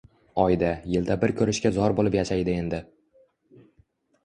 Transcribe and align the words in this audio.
Oyda, 0.43 0.71
yilda 0.93 1.17
bir 1.25 1.33
ko`rishga 1.41 1.71
zor 1.77 1.95
bo`lib 2.01 2.19
yashaydi 2.21 2.59
endi 2.65 2.83